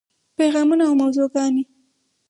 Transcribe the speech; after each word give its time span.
پیغامونه 0.37 0.83
او 0.87 0.95
موضوعګانې: 1.01 1.63